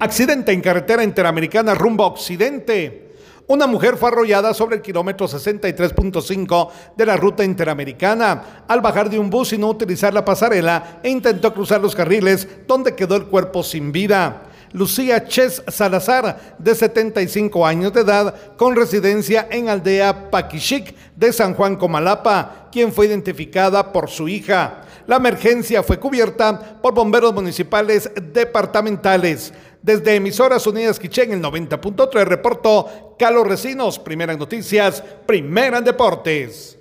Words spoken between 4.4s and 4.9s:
sobre el